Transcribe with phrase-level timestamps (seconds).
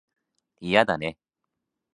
[0.61, 1.15] 嫌だね